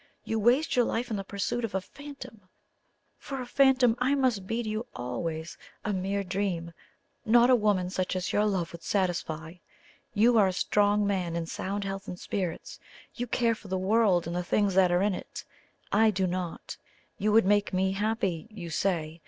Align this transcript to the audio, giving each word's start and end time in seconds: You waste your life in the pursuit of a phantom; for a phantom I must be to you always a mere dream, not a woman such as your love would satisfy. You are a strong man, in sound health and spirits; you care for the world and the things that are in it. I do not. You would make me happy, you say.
You 0.23 0.39
waste 0.39 0.75
your 0.75 0.83
life 0.85 1.11
in 1.11 1.15
the 1.17 1.23
pursuit 1.23 1.63
of 1.63 1.75
a 1.75 1.79
phantom; 1.79 2.49
for 3.19 3.39
a 3.39 3.45
phantom 3.45 3.95
I 3.99 4.15
must 4.15 4.47
be 4.47 4.63
to 4.63 4.69
you 4.69 4.87
always 4.95 5.59
a 5.85 5.93
mere 5.93 6.23
dream, 6.23 6.73
not 7.23 7.51
a 7.51 7.55
woman 7.55 7.91
such 7.91 8.15
as 8.15 8.33
your 8.33 8.47
love 8.47 8.71
would 8.71 8.81
satisfy. 8.81 9.57
You 10.15 10.39
are 10.39 10.47
a 10.47 10.53
strong 10.53 11.05
man, 11.05 11.35
in 11.35 11.45
sound 11.45 11.83
health 11.83 12.07
and 12.07 12.19
spirits; 12.19 12.79
you 13.13 13.27
care 13.27 13.53
for 13.53 13.67
the 13.67 13.77
world 13.77 14.25
and 14.25 14.35
the 14.35 14.43
things 14.43 14.73
that 14.73 14.91
are 14.91 15.03
in 15.03 15.13
it. 15.13 15.45
I 15.91 16.09
do 16.09 16.25
not. 16.25 16.77
You 17.19 17.31
would 17.33 17.45
make 17.45 17.71
me 17.71 17.91
happy, 17.91 18.47
you 18.49 18.71
say. 18.71 19.19